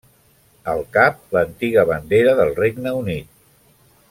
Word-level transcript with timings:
Al 0.71 0.81
cap, 0.95 1.19
l'antiga 1.37 1.85
bandera 1.93 2.35
del 2.43 2.53
Regne 2.65 2.99
Unit. 3.05 3.33